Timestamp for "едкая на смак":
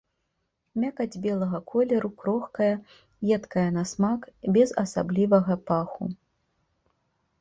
3.37-4.21